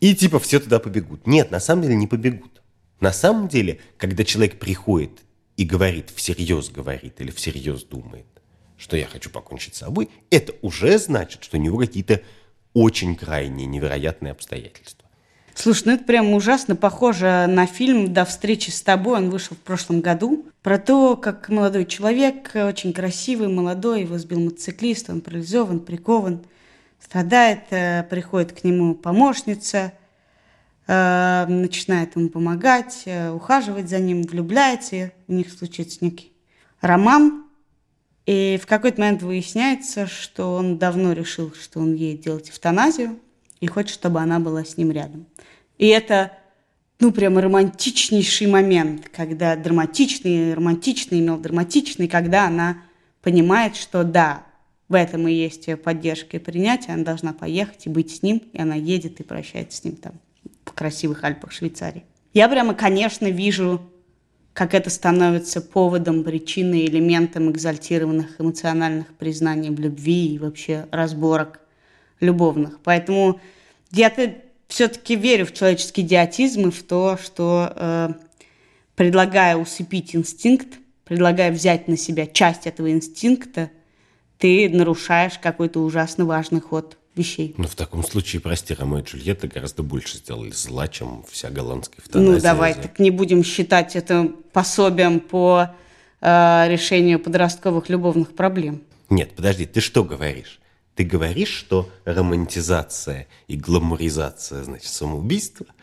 [0.00, 1.26] И типа все туда побегут.
[1.26, 2.62] Нет, на самом деле не побегут.
[3.00, 5.22] На самом деле, когда человек приходит
[5.56, 8.26] и говорит, всерьез говорит или всерьез думает,
[8.76, 12.22] что я хочу покончить с собой, это уже значит, что у него какие-то
[12.74, 15.06] очень крайние, невероятные обстоятельства.
[15.54, 19.16] Слушай, ну это прям ужасно похоже на фильм «До встречи с тобой».
[19.16, 20.44] Он вышел в прошлом году.
[20.62, 26.42] Про то, как молодой человек, очень красивый, молодой, его сбил мотоциклист, он парализован, прикован,
[27.00, 29.92] страдает, э, приходит к нему помощница,
[30.86, 36.32] э, начинает ему помогать, э, ухаживать за ним, влюбляется, у них случится некий
[36.80, 37.44] роман.
[38.26, 43.18] И в какой-то момент выясняется, что он давно решил, что он едет делать эвтаназию
[43.60, 45.26] и хочет, чтобы она была с ним рядом.
[45.78, 46.32] И это,
[46.98, 52.78] ну, прямо романтичнейший момент, когда драматичный, романтичный, мелодраматичный, когда она
[53.22, 54.45] понимает, что да,
[54.88, 58.42] в этом и есть ее поддержка и принятие, она должна поехать и быть с ним,
[58.52, 60.14] и она едет и прощается с ним там
[60.64, 62.04] в красивых Альпах Швейцарии.
[62.32, 63.80] Я прямо, конечно, вижу,
[64.52, 71.60] как это становится поводом, причиной, элементом экзальтированных эмоциональных признаний в любви и вообще разборок
[72.20, 72.80] любовных.
[72.82, 73.40] Поэтому
[73.90, 74.34] я-то
[74.68, 78.08] все-таки верю в человеческий идиотизм и в то, что э,
[78.96, 83.70] предлагая усыпить инстинкт, предлагая взять на себя часть этого инстинкта,
[84.38, 87.54] ты нарушаешь какой-то ужасно важный ход вещей.
[87.56, 92.00] Ну, в таком случае, прости, Ромео и Джульетта гораздо больше сделали зла, чем вся голландская
[92.04, 92.34] эвтаназия.
[92.34, 95.70] Ну, давай, так не будем считать это пособием по
[96.20, 98.82] э, решению подростковых любовных проблем.
[99.08, 100.60] Нет, подожди, ты что говоришь?
[100.94, 105.66] Ты говоришь, что романтизация и гламуризация, значит, самоубийства–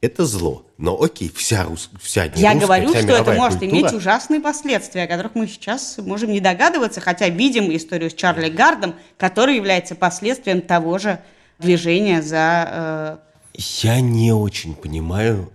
[0.00, 0.66] это зло.
[0.78, 1.90] Но окей, вся, рус...
[2.00, 3.80] вся Я русская, говорю, вся что это мировая может культура...
[3.80, 8.50] иметь ужасные последствия, о которых мы сейчас можем не догадываться, хотя видим историю с Чарли
[8.50, 11.20] Гардом, который является последствием того же
[11.58, 13.20] движения за...
[13.54, 13.58] Э...
[13.82, 15.50] Я не очень понимаю,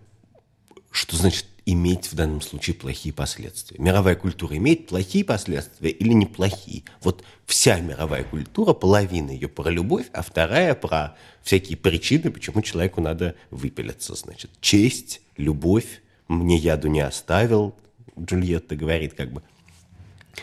[0.90, 3.78] что значит иметь в данном случае плохие последствия.
[3.80, 6.84] Мировая культура имеет плохие последствия или неплохие?
[7.02, 13.02] Вот вся мировая культура, половина ее про любовь, а вторая про всякие причины, почему человеку
[13.02, 14.16] надо выпилиться.
[14.16, 17.76] Значит, честь, любовь, мне яду не оставил,
[18.20, 19.44] Джульетта говорит как бы.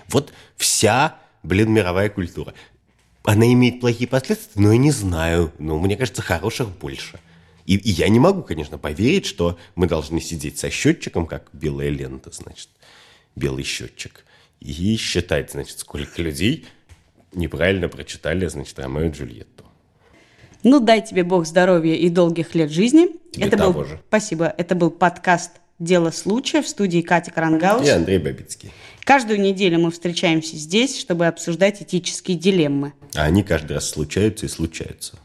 [0.08, 2.54] Вот вся, блин, мировая культура.
[3.24, 5.52] Она имеет плохие последствия, но я не знаю.
[5.58, 7.18] Но мне кажется, хороших больше.
[7.68, 11.90] И, и я не могу, конечно, поверить, что мы должны сидеть со счетчиком, как белая
[11.90, 12.70] лента, значит,
[13.36, 14.24] белый счетчик,
[14.58, 16.64] и считать, значит, сколько людей
[17.32, 19.64] неправильно прочитали, значит, Ромео и Джульетту.
[20.62, 23.10] Ну, дай тебе Бог здоровья и долгих лет жизни.
[23.32, 24.00] Тебе это того был, же.
[24.08, 24.46] Спасибо.
[24.56, 27.86] Это был подкаст «Дело случая» в студии Кати Крангаус.
[27.86, 28.72] И Андрей Бабицкий.
[29.04, 32.94] Каждую неделю мы встречаемся здесь, чтобы обсуждать этические дилеммы.
[33.14, 35.18] А они каждый раз случаются и случаются.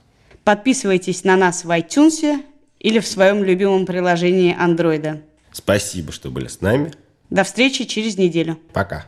[0.43, 2.43] Подписывайтесь на нас в iTunes
[2.79, 5.21] или в своем любимом приложении Андроида.
[5.51, 6.91] Спасибо, что были с нами.
[7.29, 8.59] До встречи через неделю.
[8.73, 9.05] Пока.